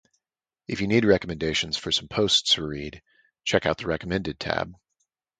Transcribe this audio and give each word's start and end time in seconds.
If 0.67 0.81
you 0.81 0.87
need 0.87 1.05
recommendations 1.05 1.77
for 1.77 1.91
some 1.91 2.07
posts 2.07 2.55
to 2.55 2.65
read, 2.65 3.03
check 3.43 3.67
out 3.67 3.77
the 3.77 3.85
recommended 3.85 4.39
tab. 4.39 4.73